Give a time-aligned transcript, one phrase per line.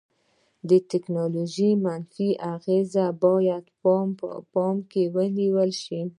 [0.69, 3.93] د ټیکنالوژي منفي اغیزې باید په
[4.53, 6.01] پام کې ونیول شي.